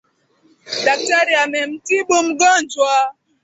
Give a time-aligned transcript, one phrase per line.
[0.85, 2.95] Daktari amemtibu mgonjwa.